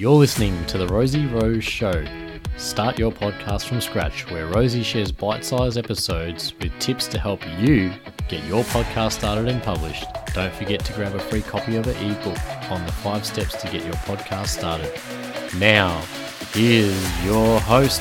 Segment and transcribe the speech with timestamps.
[0.00, 2.06] You're listening to The Rosie Rose Show.
[2.56, 7.46] Start your podcast from scratch, where Rosie shares bite sized episodes with tips to help
[7.58, 7.92] you
[8.26, 10.06] get your podcast started and published.
[10.32, 13.70] Don't forget to grab a free copy of her ebook on the five steps to
[13.70, 14.90] get your podcast started.
[15.58, 16.00] Now,
[16.54, 18.00] here's your host,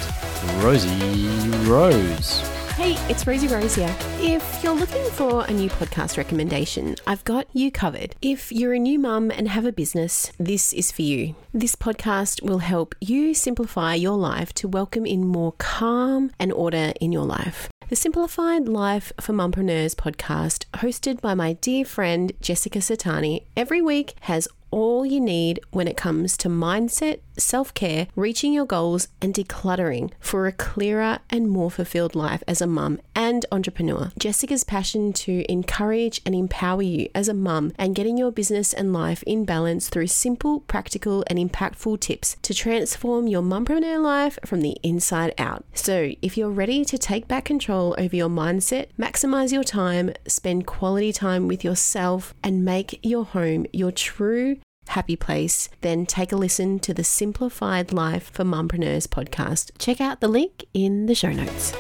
[0.62, 2.59] Rosie Rose.
[2.80, 3.94] Hey, it's Rosie Rose here.
[4.22, 8.16] If you're looking for a new podcast recommendation, I've got you covered.
[8.22, 11.36] If you're a new mum and have a business, this is for you.
[11.54, 16.94] This podcast will help you simplify your life to welcome in more calm and order
[17.02, 17.68] in your life.
[17.90, 24.14] The Simplified Life for Mumpreneurs podcast, hosted by my dear friend Jessica Satani, every week
[24.22, 29.34] has all you need when it comes to mindset, self care, reaching your goals, and
[29.34, 34.12] decluttering for a clearer and more fulfilled life as a mum and entrepreneur.
[34.18, 38.94] Jessica's passion to encourage and empower you as a mum and getting your business and
[38.94, 44.62] life in balance through simple, practical, and impactful tips to transform your mumpreneur life from
[44.62, 45.66] the inside out.
[45.74, 50.66] So, if you're ready to take back control over your mindset, maximize your time, spend
[50.66, 54.58] quality time with yourself, and make your home your true
[54.90, 59.72] happy place, then take a listen to the Simplified Life for Mumpreneurs podcast.
[59.78, 61.74] Check out the link in the show notes.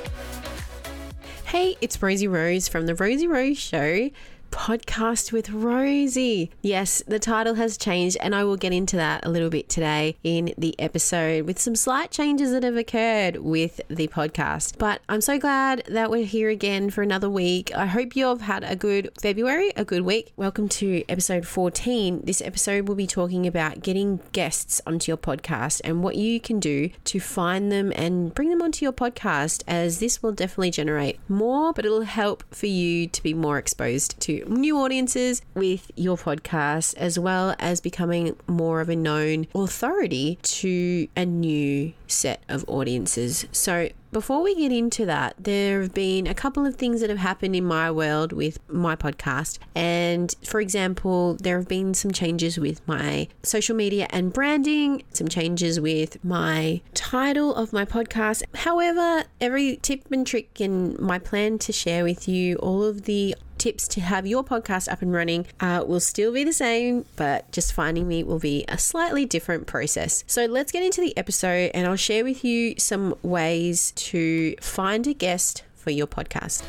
[1.45, 4.11] Hey, it's Rosie Rose from The Rosie Rose Show
[4.51, 6.51] podcast with Rosie.
[6.61, 10.15] Yes, the title has changed, and I will get into that a little bit today
[10.23, 14.77] in the episode with some slight changes that have occurred with the podcast.
[14.77, 17.71] But I'm so glad that we're here again for another week.
[17.75, 20.33] I hope you have had a good February, a good week.
[20.35, 22.21] Welcome to episode 14.
[22.23, 26.59] This episode will be talking about getting guests onto your podcast and what you can
[26.59, 31.19] do to find them and bring them onto your podcast, as this will definitely generate
[31.29, 36.17] more, but it'll help for you to be more exposed to new audiences with your
[36.17, 42.65] podcast, as well as becoming more of a known authority to a new set of
[42.67, 43.45] audiences.
[43.51, 47.19] So, before we get into that, there have been a couple of things that have
[47.19, 49.59] happened in my world with my podcast.
[49.75, 55.27] And for example, there have been some changes with my social media and branding, some
[55.27, 58.41] changes with my title of my podcast.
[58.55, 63.35] However, every tip and trick and my plan to share with you all of the
[63.59, 67.51] tips to have your podcast up and running uh, will still be the same, but
[67.51, 70.23] just finding me will be a slightly different process.
[70.27, 75.05] So let's get into the episode and I'll share with you some ways to find
[75.07, 76.63] a guest for your podcast.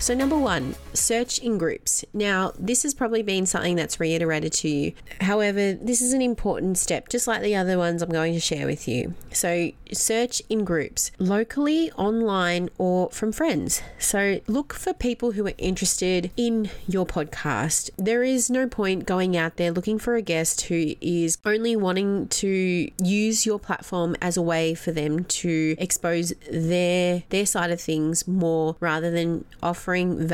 [0.00, 2.04] So, number one, search in groups.
[2.12, 4.92] Now, this has probably been something that's reiterated to you.
[5.20, 8.66] However, this is an important step, just like the other ones I'm going to share
[8.66, 9.14] with you.
[9.32, 13.82] So, search in groups, locally, online, or from friends.
[13.98, 17.90] So, look for people who are interested in your podcast.
[17.96, 22.28] There is no point going out there looking for a guest who is only wanting
[22.28, 27.80] to use your platform as a way for them to expose their their side of
[27.80, 30.28] things more rather than offering offering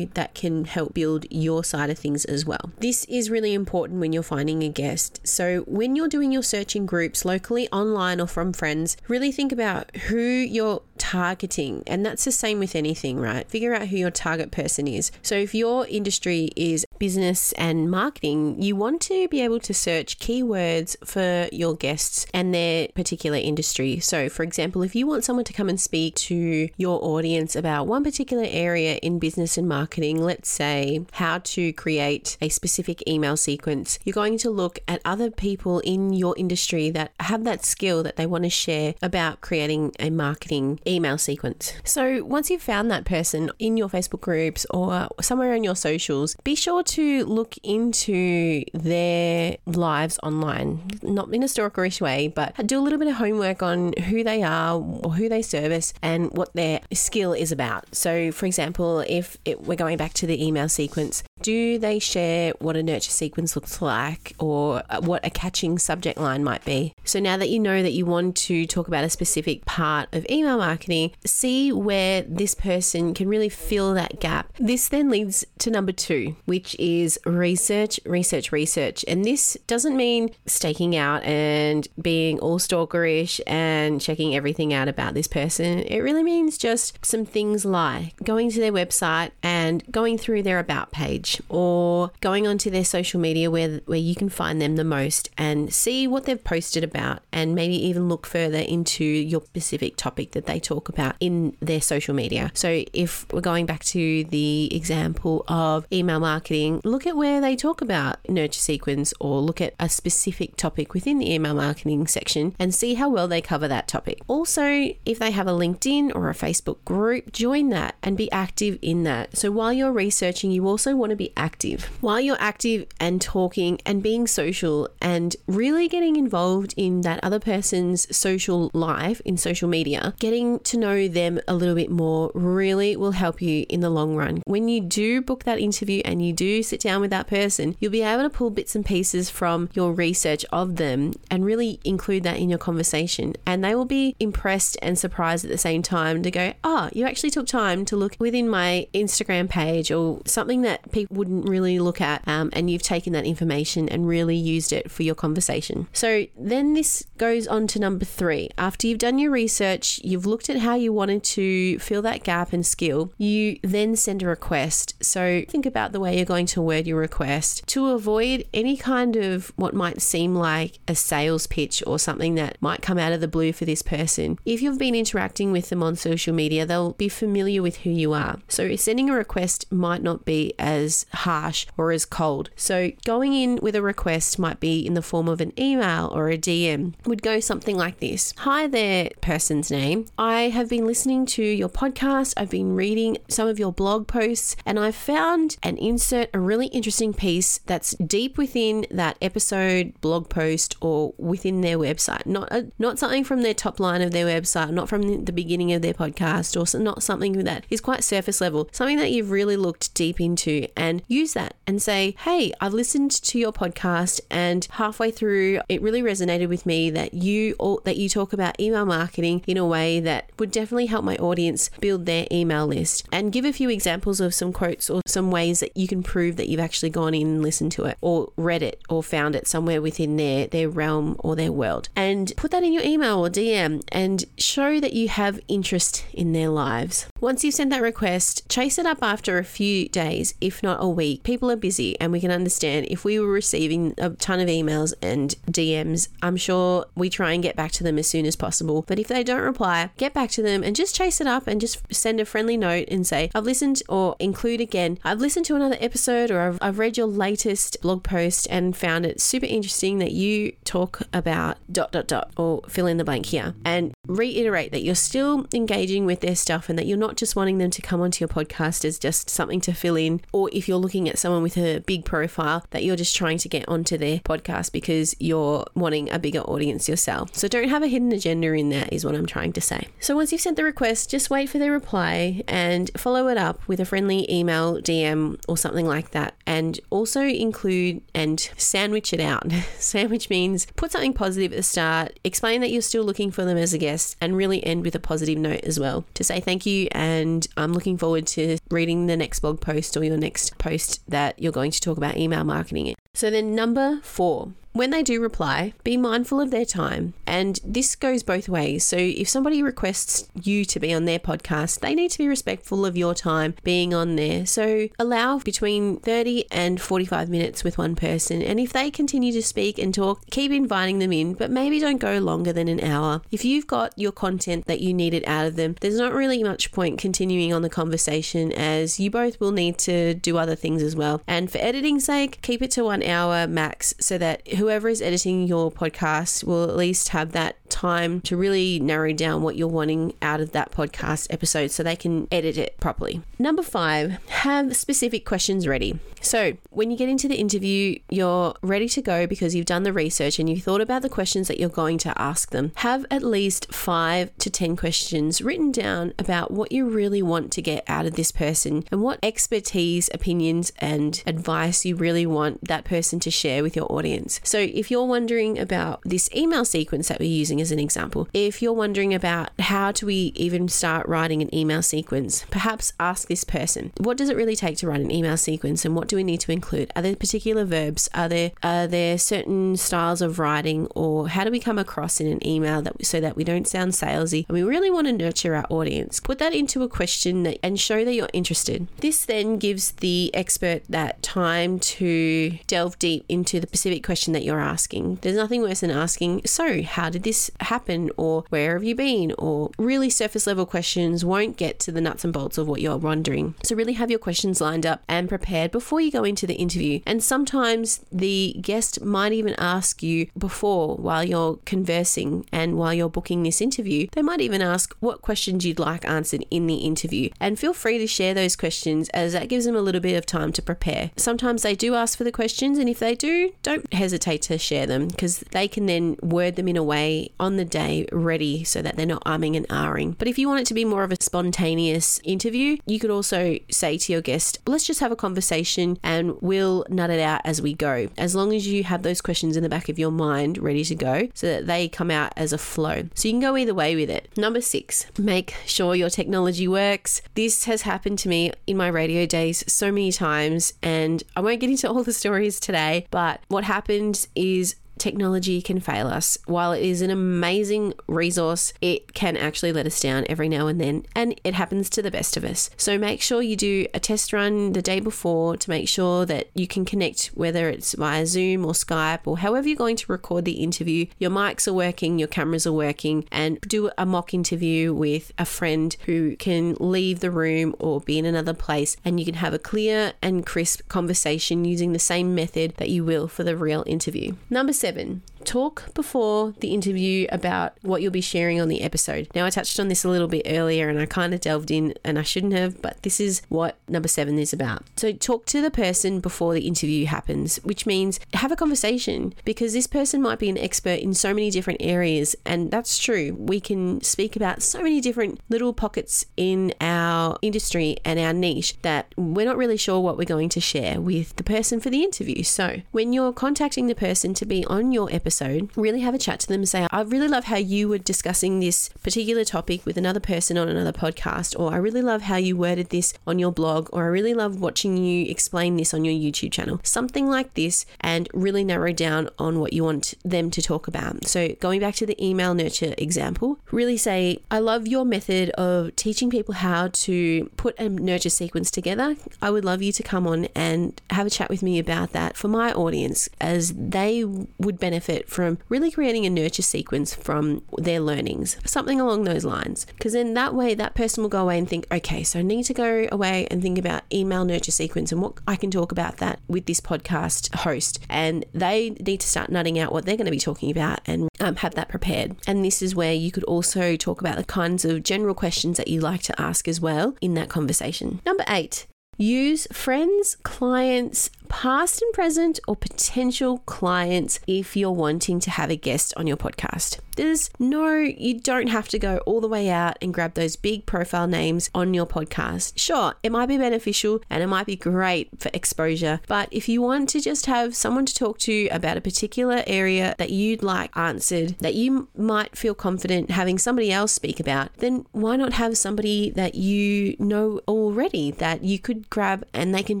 [0.06, 2.70] that can help build your side of things as well.
[2.78, 5.20] This is really important when you're finding a guest.
[5.24, 9.52] So, when you're doing your search in groups locally, online, or from friends, really think
[9.52, 11.82] about who you're targeting.
[11.86, 13.48] And that's the same with anything, right?
[13.48, 15.10] Figure out who your target person is.
[15.22, 20.18] So, if your industry is business and marketing, you want to be able to search
[20.18, 23.98] keywords for your guests and their particular industry.
[23.98, 27.86] So, for example, if you want someone to come and speak to your audience about
[27.86, 33.36] one particular area in business and marketing, let's say how to create a specific email
[33.36, 38.02] sequence, you're going to look at other people in your industry that have that skill
[38.02, 41.74] that they want to share about creating a marketing email sequence.
[41.84, 46.36] So once you've found that person in your Facebook groups or somewhere on your socials,
[46.44, 52.78] be sure to look into their lives online, not in a stalkerish way, but do
[52.78, 56.52] a little bit of homework on who they are or who they service and what
[56.54, 57.94] their skill is about.
[57.94, 61.98] So, for example, example, if it, we're going back to the email sequence, do they
[61.98, 66.94] share what a nurture sequence looks like or what a catching subject line might be?
[67.04, 70.26] So now that you know that you want to talk about a specific part of
[70.30, 74.52] email marketing, see where this person can really fill that gap.
[74.58, 79.04] This then leads to number two, which is research, research, research.
[79.08, 85.14] And this doesn't mean staking out and being all stalkerish and checking everything out about
[85.14, 85.80] this person.
[85.80, 90.58] It really means just some things like going to their website and going through their
[90.58, 94.76] about page page or going onto their social media where, where you can find them
[94.76, 99.42] the most and see what they've posted about and maybe even look further into your
[99.42, 102.50] specific topic that they talk about in their social media.
[102.54, 107.56] So if we're going back to the example of email marketing, look at where they
[107.56, 112.54] talk about nurture sequence or look at a specific topic within the email marketing section
[112.58, 114.20] and see how well they cover that topic.
[114.28, 118.78] Also, if they have a LinkedIn or a Facebook group, join that and be active
[118.82, 119.36] in that.
[119.36, 121.84] So while you're researching, you also want to be active.
[122.00, 127.38] While you're active and talking and being social and really getting involved in that other
[127.38, 132.96] person's social life in social media, getting to know them a little bit more really
[132.96, 134.42] will help you in the long run.
[134.46, 137.92] When you do book that interview and you do sit down with that person, you'll
[137.92, 142.22] be able to pull bits and pieces from your research of them and really include
[142.24, 143.34] that in your conversation.
[143.46, 147.04] And they will be impressed and surprised at the same time to go, oh, you
[147.04, 151.78] actually took time to look within my Instagram page or something that people wouldn't really
[151.78, 152.26] look at.
[152.26, 155.88] Um, and you've taken that information and really used it for your conversation.
[155.92, 158.50] So then this goes on to number three.
[158.56, 162.52] After you've done your research, you've looked at how you wanted to fill that gap
[162.52, 164.94] and skill, you then send a request.
[165.02, 169.16] So think about the way you're going to word your request to avoid any kind
[169.16, 173.20] of what might seem like a sales pitch or something that might come out of
[173.20, 174.38] the blue for this person.
[174.44, 178.12] If you've been interacting with them on social media, they'll be familiar with who you
[178.12, 178.38] are.
[178.48, 182.50] So sending a request might not be as harsh or as cold.
[182.56, 186.28] So going in with a request might be in the form of an email or
[186.30, 190.06] a DM would go something like this Hi there, person's name.
[190.18, 194.56] I have been listening to your podcast, I've been reading some of your blog posts,
[194.64, 200.28] and I've found and insert a really interesting piece that's deep within that episode, blog
[200.28, 202.26] post, or within their website.
[202.26, 205.72] Not a, not something from their top line of their website, not from the beginning
[205.72, 208.68] of their podcast, or not something that is quite surface level.
[208.72, 213.10] Something that you've really looked deep into, and use that and say, "Hey, I've listened
[213.10, 217.96] to your podcast, and halfway through, it really resonated with me that you all, that
[217.96, 222.06] you talk about email marketing in a way that would definitely help my audience build
[222.06, 225.76] their email list." And give a few examples of some quotes or some ways that
[225.76, 228.80] you can prove that you've actually gone in and listened to it, or read it,
[228.88, 232.72] or found it somewhere within their their realm or their world, and put that in
[232.72, 237.06] your email or DM, and show that you have interest in their lives.
[237.20, 240.88] Once you've sent that request, chase it up after a few days, if not a
[240.88, 241.22] week.
[241.22, 244.92] People are busy, and we can understand if we were receiving a ton of emails
[245.02, 248.84] and DMs, I'm sure we try and get back to them as soon as possible.
[248.86, 251.60] But if they don't reply, get back to them and just chase it up and
[251.60, 255.56] just send a friendly note and say, I've listened or include again, I've listened to
[255.56, 259.98] another episode or I've, I've read your latest blog post and found it super interesting
[259.98, 264.72] that you talk about dot dot dot or fill in the blank here and reiterate
[264.72, 267.82] that you're still engaging with their stuff and that you're not just wanting them to
[267.82, 271.18] come onto your podcast as just something to fill in or if you're looking at
[271.18, 275.16] someone with a big profile that you're just trying to get onto their podcast because
[275.18, 277.34] you're wanting a bigger audience yourself.
[277.34, 279.88] So don't have a hidden agenda in that is what I'm trying to say.
[279.98, 283.66] So once you've sent the request, just wait for their reply and follow it up
[283.66, 289.20] with a friendly email, DM or something like that and also include and sandwich it
[289.20, 289.50] out.
[289.78, 293.56] sandwich means put something positive at the start, explain that you're still looking for them
[293.56, 296.66] as a guest, and really end with a positive note as well to say thank
[296.66, 296.88] you.
[296.90, 301.40] And I'm looking forward to reading the next blog post or your next post that
[301.40, 302.94] you're going to talk about email marketing.
[303.14, 307.14] So then, number four, when they do reply, be mindful of their time.
[307.26, 308.84] And this goes both ways.
[308.84, 312.86] So if somebody requests you to be on their podcast, they need to be respectful
[312.86, 314.46] of your time being on there.
[314.46, 318.42] So allow between 30 and 45 minutes with one person.
[318.42, 321.98] And if they continue to speak and talk, keep inviting them in, but maybe don't
[321.98, 323.22] go longer than an hour.
[323.30, 326.70] If you've got your content that you needed out of them, there's not really much
[326.70, 330.94] point continuing on the conversation as you both will need to do other things as
[330.94, 331.22] well.
[331.26, 335.46] And for editing's sake, keep it to one hour max so that whoever is editing
[335.46, 340.12] your podcast will at least have that time to really narrow down what you're wanting
[340.20, 343.22] out of that podcast episode so they can edit it properly.
[343.38, 345.98] Number five, have specific questions ready.
[346.20, 349.92] So, when you get into the interview, you're ready to go because you've done the
[349.92, 352.72] research and you've thought about the questions that you're going to ask them.
[352.76, 357.62] Have at least five to 10 questions written down about what you really want to
[357.62, 362.84] get out of this person and what expertise, opinions, and advice you really want that
[362.84, 364.40] person to share with your audience.
[364.50, 368.60] So if you're wondering about this email sequence that we're using as an example, if
[368.60, 373.44] you're wondering about how do we even start writing an email sequence, perhaps ask this
[373.44, 376.24] person, what does it really take to write an email sequence and what do we
[376.24, 376.90] need to include?
[376.96, 378.08] Are there particular verbs?
[378.12, 382.26] Are there are there certain styles of writing or how do we come across in
[382.26, 385.54] an email that so that we don't sound salesy and we really want to nurture
[385.54, 386.18] our audience?
[386.18, 388.88] Put that into a question that, and show that you're interested.
[388.98, 394.39] This then gives the expert that time to delve deep into the specific question that
[394.44, 395.18] you're asking.
[395.22, 399.32] There's nothing worse than asking, so how did this happen or where have you been
[399.38, 402.96] or really surface level questions won't get to the nuts and bolts of what you're
[402.96, 403.54] wondering.
[403.62, 407.00] So really have your questions lined up and prepared before you go into the interview.
[407.06, 413.08] And sometimes the guest might even ask you before while you're conversing and while you're
[413.08, 417.30] booking this interview, they might even ask what questions you'd like answered in the interview.
[417.40, 420.26] And feel free to share those questions as that gives them a little bit of
[420.26, 421.10] time to prepare.
[421.16, 424.86] Sometimes they do ask for the questions, and if they do, don't hesitate to share
[424.86, 428.82] them because they can then word them in a way on the day ready so
[428.82, 430.16] that they're not umming and ahhing.
[430.18, 433.58] But if you want it to be more of a spontaneous interview, you could also
[433.70, 437.60] say to your guest, let's just have a conversation and we'll nut it out as
[437.62, 438.08] we go.
[438.16, 440.94] As long as you have those questions in the back of your mind ready to
[440.94, 443.08] go so that they come out as a flow.
[443.14, 444.30] So you can go either way with it.
[444.36, 447.22] Number six, make sure your technology works.
[447.34, 451.60] This has happened to me in my radio days so many times, and I won't
[451.60, 456.38] get into all the stories today, but what happened is technology can fail us.
[456.46, 460.80] While it is an amazing resource, it can actually let us down every now and
[460.80, 462.70] then, and it happens to the best of us.
[462.76, 466.50] So make sure you do a test run the day before to make sure that
[466.54, 470.44] you can connect, whether it's via Zoom or Skype or however you're going to record
[470.44, 471.06] the interview.
[471.18, 475.44] Your mics are working, your cameras are working, and do a mock interview with a
[475.44, 479.54] friend who can leave the room or be in another place, and you can have
[479.54, 483.82] a clear and crisp conversation using the same method that you will for the real
[483.86, 484.34] interview.
[484.50, 489.28] Number seven, seven talk before the interview about what you'll be sharing on the episode.
[489.34, 491.94] Now, I touched on this a little bit earlier and I kind of delved in
[492.04, 494.84] and I shouldn't have, but this is what number seven is about.
[494.96, 499.72] So, talk to the person before the interview happens, which means have a conversation because
[499.72, 502.36] this person might be an expert in so many different areas.
[502.44, 503.34] And that's true.
[503.38, 508.76] We can speak about so many different little pockets in our industry and our niche
[508.82, 512.02] that we're not really sure what we're going to share with the person for the
[512.02, 512.42] interview.
[512.42, 516.18] So, when you're contacting the person to be on your episode, episode, really have a
[516.18, 519.86] chat to them and say, I really love how you were discussing this particular topic
[519.86, 523.38] with another person on another podcast, or I really love how you worded this on
[523.38, 526.80] your blog, or I really love watching you explain this on your YouTube channel.
[526.82, 531.24] Something like this, and really narrow down on what you want them to talk about.
[531.28, 535.94] So, going back to the email nurture example, really say, I love your method of
[535.94, 539.14] teaching people how to put a nurture sequence together.
[539.40, 542.36] I would love you to come on and have a chat with me about that
[542.36, 547.62] for my audience, as they would benefit benefit from really creating a nurture sequence from
[547.78, 549.86] their learnings, something along those lines.
[549.86, 552.64] Because then that way, that person will go away and think, okay, so I need
[552.64, 556.18] to go away and think about email nurture sequence and what I can talk about
[556.18, 558.00] that with this podcast host.
[558.08, 561.28] And they need to start nutting out what they're going to be talking about and
[561.40, 562.36] um, have that prepared.
[562.46, 565.88] And this is where you could also talk about the kinds of general questions that
[565.88, 568.20] you like to ask as well in that conversation.
[568.24, 568.86] Number eight,
[569.16, 575.76] use friends, clients, past and present, or potential clients if you're wanting to have a
[575.76, 577.00] guest on your podcast.
[577.16, 580.86] There's no, you don't have to go all the way out and grab those big
[580.86, 582.72] profile names on your podcast.
[582.76, 586.80] Sure, it might be beneficial and it might be great for exposure, but if you
[586.80, 590.96] want to just have someone to talk to about a particular area that you'd like
[590.96, 595.76] answered, that you might feel confident having somebody else speak about, then why not have
[595.76, 600.00] somebody that you know already that you could grab and they can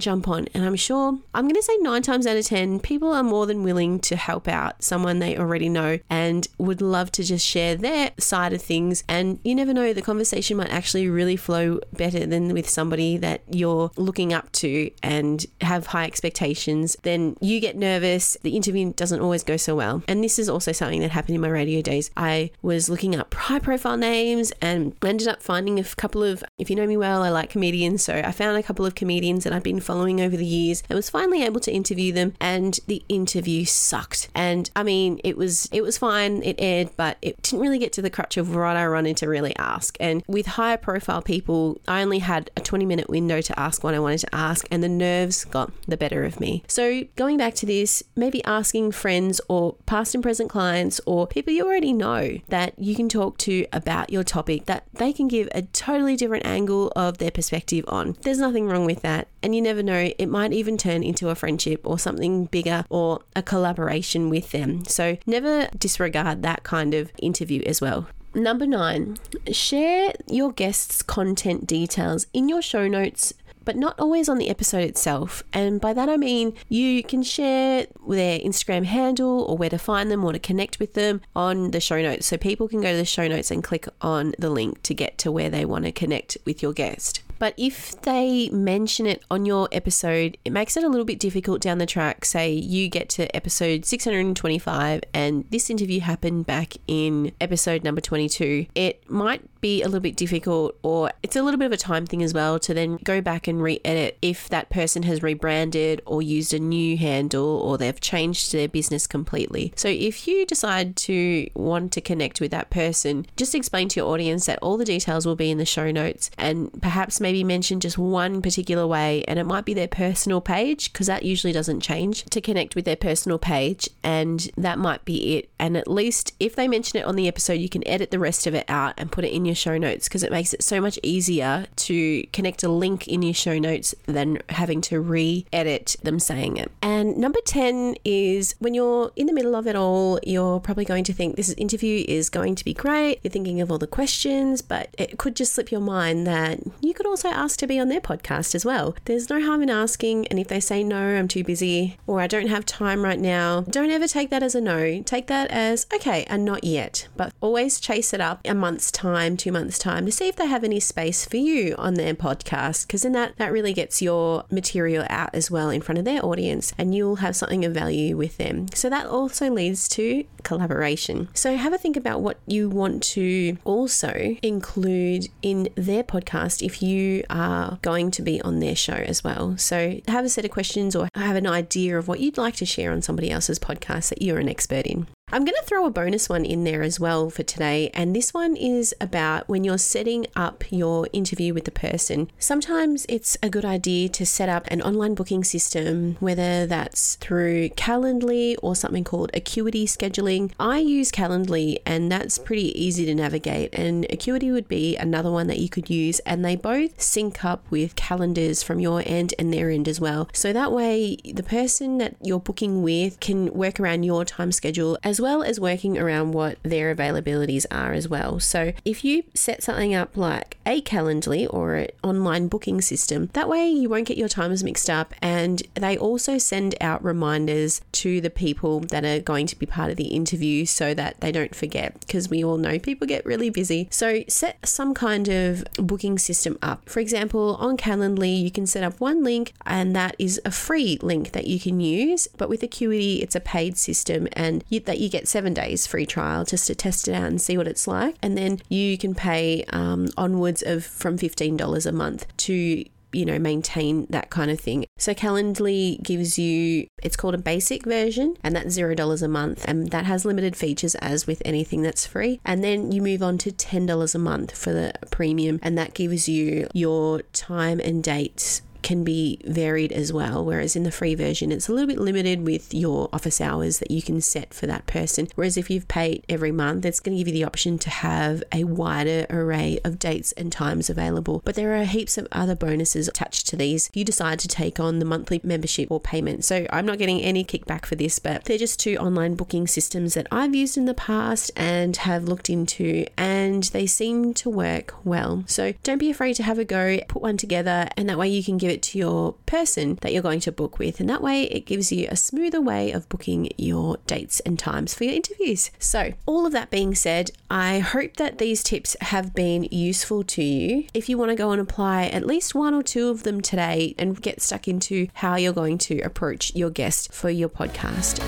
[0.00, 0.46] jump on?
[0.54, 3.46] And I'm sure I'm going to say nine times out of 10, people are more
[3.46, 7.76] than willing to help out someone they already know and would love to just share
[7.76, 9.04] their side of things.
[9.08, 13.40] And you never know, the conversation might actually really flow better than with somebody that
[13.50, 16.94] you're looking up to and have high expectations.
[17.04, 18.36] Then you get nervous.
[18.42, 20.02] The interview doesn't always go so well.
[20.08, 22.10] And this is also something that happened in my radio days.
[22.18, 26.68] I was looking up high profile names and ended up finding a couple of, if
[26.68, 28.02] you know me well, I like comedians.
[28.02, 30.98] So I found a couple of comedians that I've been following over the years and
[30.98, 34.28] was fine finally able to interview them, and the interview sucked.
[34.34, 37.92] And I mean, it was it was fine, it aired, but it didn't really get
[37.94, 39.96] to the crutch of what I wanted to really ask.
[40.00, 43.94] And with higher profile people, I only had a 20 minute window to ask what
[43.94, 46.64] I wanted to ask, and the nerves got the better of me.
[46.66, 51.52] So going back to this, maybe asking friends or past and present clients or people
[51.52, 55.48] you already know that you can talk to about your topic that they can give
[55.52, 58.16] a totally different angle of their perspective on.
[58.22, 59.28] There's nothing wrong with that.
[59.42, 63.20] And you never know, it might even turn into a friendship or something bigger or
[63.36, 64.84] a collaboration with them.
[64.84, 68.08] So never disregard that kind of interview as well.
[68.34, 69.16] Number nine,
[69.50, 73.34] share your guest's content details in your show notes
[73.64, 75.42] but not always on the episode itself.
[75.52, 80.10] And by that I mean you can share their Instagram handle or where to find
[80.10, 82.26] them or to connect with them on the show notes.
[82.26, 85.18] So people can go to the show notes and click on the link to get
[85.18, 87.22] to where they want to connect with your guest.
[87.40, 91.60] But if they mention it on your episode, it makes it a little bit difficult
[91.60, 92.24] down the track.
[92.26, 98.66] Say you get to episode 625 and this interview happened back in episode number 22.
[98.74, 102.06] It might be a little bit difficult or it's a little bit of a time
[102.06, 106.22] thing as well to then go back and re-edit if that person has rebranded or
[106.22, 109.72] used a new handle or they've changed their business completely.
[109.76, 114.08] So if you decide to want to connect with that person, just explain to your
[114.08, 117.80] audience that all the details will be in the show notes and perhaps maybe mention
[117.80, 121.80] just one particular way and it might be their personal page because that usually doesn't
[121.80, 125.50] change to connect with their personal page and that might be it.
[125.58, 128.46] And at least if they mention it on the episode, you can edit the rest
[128.46, 130.80] of it out and put it in your show notes because it makes it so
[130.80, 135.96] much easier to connect a link in your show notes than having to re edit
[136.02, 136.70] them saying it.
[136.82, 141.04] And number 10 is when you're in the middle of it all, you're probably going
[141.04, 143.20] to think this interview is going to be great.
[143.22, 146.94] You're thinking of all the questions, but it could just slip your mind that you
[146.94, 148.94] could also ask to be on their podcast as well.
[149.04, 152.26] There's no harm in asking, and if they say no, I'm too busy or I
[152.26, 155.02] don't have time right now, don't ever take that as a no.
[155.02, 159.36] Take that as okay, and not yet, but always chase it up a month's time,
[159.40, 162.86] two months' time to see if they have any space for you on their podcast
[162.86, 166.24] because then that, that really gets your material out as well in front of their
[166.24, 168.66] audience and you'll have something of value with them.
[168.74, 171.28] So that also leads to collaboration.
[171.34, 176.82] So have a think about what you want to also include in their podcast if
[176.82, 179.56] you are going to be on their show as well.
[179.56, 182.66] So have a set of questions or have an idea of what you'd like to
[182.66, 185.06] share on somebody else's podcast that you're an expert in.
[185.32, 187.90] I'm going to throw a bonus one in there as well for today.
[187.94, 192.28] And this one is about when you're setting up your interview with the person.
[192.40, 197.68] Sometimes it's a good idea to set up an online booking system, whether that's through
[197.70, 200.50] Calendly or something called Acuity Scheduling.
[200.58, 203.72] I use Calendly and that's pretty easy to navigate.
[203.72, 206.18] And Acuity would be another one that you could use.
[206.20, 210.28] And they both sync up with calendars from your end and their end as well.
[210.32, 214.98] So that way, the person that you're booking with can work around your time schedule
[215.04, 218.40] as well as working around what their availabilities are as well.
[218.40, 223.48] So if you set something up like a Calendly or an online booking system, that
[223.48, 228.20] way you won't get your times mixed up and they also send out reminders to
[228.20, 231.54] the people that are going to be part of the interview so that they don't
[231.54, 233.88] forget because we all know people get really busy.
[233.90, 236.88] So set some kind of booking system up.
[236.88, 240.98] For example, on Calendly, you can set up one link and that is a free
[241.02, 244.98] link that you can use, but with Acuity, it's a paid system and you, that
[244.98, 247.86] you get seven days free trial just to test it out and see what it's
[247.86, 248.16] like.
[248.22, 253.38] And then you can pay um, onwards of from $15 a month to you know,
[253.38, 254.84] maintain that kind of thing.
[254.98, 259.64] So Calendly gives you, it's called a basic version, and that's $0 a month.
[259.66, 262.40] And that has limited features as with anything that's free.
[262.44, 266.28] And then you move on to $10 a month for the premium, and that gives
[266.28, 270.44] you your time and dates can be varied as well.
[270.44, 273.90] Whereas in the free version, it's a little bit limited with your office hours that
[273.90, 275.28] you can set for that person.
[275.34, 278.42] Whereas if you've paid every month, it's going to give you the option to have
[278.52, 281.42] a wider array of dates and times available.
[281.44, 284.80] But there are heaps of other bonuses attached to these if you decide to take
[284.80, 286.44] on the monthly membership or payment.
[286.44, 290.14] So I'm not getting any kickback for this, but they're just two online booking systems
[290.14, 294.94] that I've used in the past and have looked into, and they seem to work
[295.04, 295.44] well.
[295.46, 298.42] So don't be afraid to have a go, put one together, and that way you
[298.42, 301.00] can give it to your person that you're going to book with.
[301.00, 304.94] And that way it gives you a smoother way of booking your dates and times
[304.94, 305.70] for your interviews.
[305.78, 310.42] So, all of that being said, I hope that these tips have been useful to
[310.42, 310.86] you.
[310.94, 313.94] If you want to go and apply at least one or two of them today
[313.98, 318.20] and get stuck into how you're going to approach your guest for your podcast.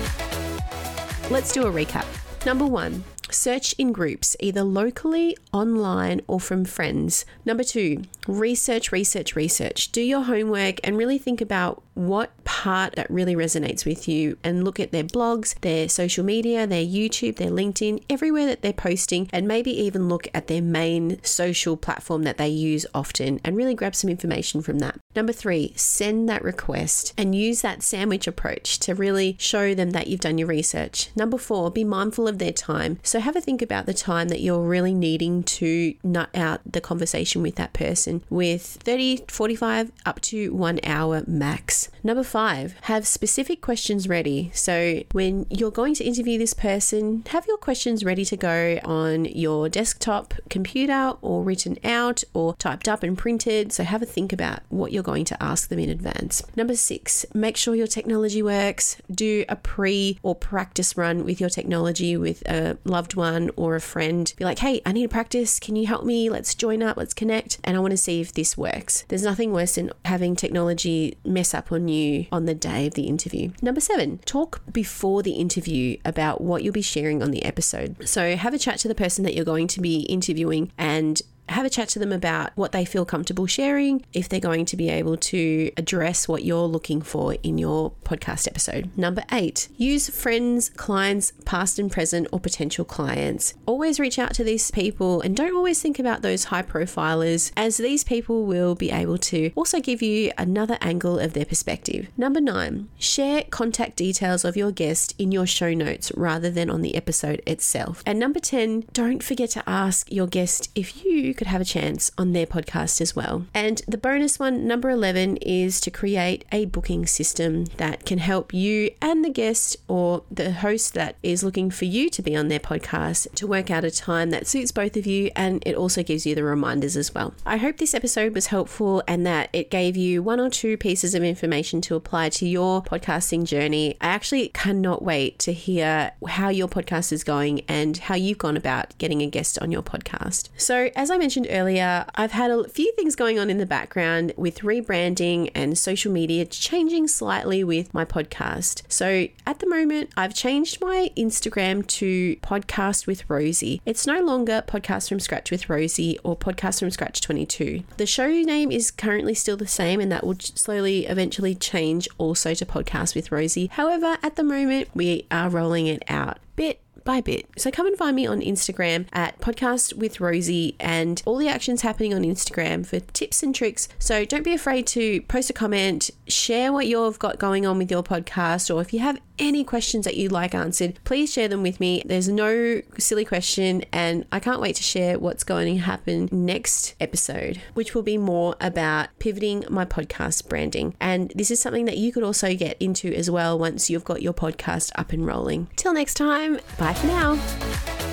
[1.29, 2.05] Let's do a recap.
[2.45, 7.25] Number one, search in groups, either locally, online, or from friends.
[7.45, 9.91] Number two, research, research, research.
[9.91, 14.63] Do your homework and really think about what part that really resonates with you and
[14.63, 19.29] look at their blogs, their social media, their YouTube, their LinkedIn, everywhere that they're posting,
[19.31, 23.75] and maybe even look at their main social platform that they use often and really
[23.75, 24.99] grab some information from that.
[25.15, 30.07] Number three, send that request and use that sandwich approach to really show them that
[30.07, 31.09] you've done your research.
[31.15, 32.99] Number four, be mindful of their time.
[33.03, 36.81] So have a think about the time that you're really needing to nut out the
[36.81, 41.82] conversation with that person with 30, 45, up to one hour max.
[42.03, 44.51] Number five, have specific questions ready.
[44.53, 49.25] So when you're going to interview this person, have your questions ready to go on
[49.25, 53.71] your desktop computer or written out or typed up and printed.
[53.71, 56.43] So have a think about what you're going to ask them in advance.
[56.55, 58.97] Number six, make sure your technology works.
[59.11, 63.81] Do a pre or practice run with your technology with a loved one or a
[63.81, 64.33] friend.
[64.37, 65.59] Be like, hey, I need to practice.
[65.59, 66.29] Can you help me?
[66.29, 67.59] Let's join up, let's connect.
[67.63, 69.05] And I want to see if this works.
[69.07, 73.07] There's nothing worse than having technology mess up on you on the day of the
[73.07, 73.51] interview.
[73.61, 78.07] Number seven, talk before the interview about what you'll be sharing on the episode.
[78.07, 81.65] So have a chat to the person that you're going to be interviewing and have
[81.65, 84.89] a chat to them about what they feel comfortable sharing, if they're going to be
[84.89, 88.89] able to address what you're looking for in your podcast episode.
[88.97, 93.53] Number eight, use friends, clients, past and present, or potential clients.
[93.65, 97.77] Always reach out to these people and don't always think about those high profilers, as
[97.77, 102.07] these people will be able to also give you another angle of their perspective.
[102.17, 106.81] Number nine, share contact details of your guest in your show notes rather than on
[106.81, 108.01] the episode itself.
[108.05, 112.11] And number 10, don't forget to ask your guest if you could have a chance
[112.17, 113.45] on their podcast as well.
[113.53, 118.53] And the bonus one, number 11, is to create a booking system that can help
[118.53, 122.47] you and the guest or the host that is looking for you to be on
[122.47, 126.03] their podcast to work out a time that suits both of you and it also
[126.03, 127.33] gives you the reminders as well.
[127.45, 131.15] I hope this episode was helpful and that it gave you one or two pieces
[131.15, 133.95] of information to apply to your podcasting journey.
[134.01, 138.57] I actually cannot wait to hear how your podcast is going and how you've gone
[138.57, 140.49] about getting a guest on your podcast.
[140.57, 144.33] So, as I mentioned earlier, I've had a few things going on in the background
[144.35, 148.81] with rebranding and social media changing slightly with my podcast.
[148.89, 153.81] So at the moment, I've changed my Instagram to Podcast with Rosie.
[153.85, 157.83] It's no longer Podcast from Scratch with Rosie or Podcast from Scratch 22.
[157.95, 162.53] The show name is currently still the same, and that will slowly eventually change also
[162.53, 163.67] to Podcast with Rosie.
[163.67, 167.47] However, at the moment, we are rolling it out bit by bit.
[167.57, 171.81] So come and find me on Instagram at podcast with Rosie and all the actions
[171.81, 173.87] happening on Instagram for tips and tricks.
[173.99, 177.91] So don't be afraid to post a comment, share what you've got going on with
[177.91, 181.63] your podcast, or if you have any questions that you'd like answered, please share them
[181.63, 182.03] with me.
[182.05, 186.95] There's no silly question, and I can't wait to share what's going to happen next
[186.99, 190.95] episode, which will be more about pivoting my podcast branding.
[190.99, 194.21] And this is something that you could also get into as well once you've got
[194.21, 195.67] your podcast up and rolling.
[195.75, 196.59] Till next time,
[196.93, 198.12] Bye for now.